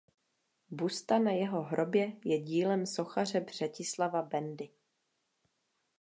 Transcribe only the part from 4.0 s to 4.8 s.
Bendy.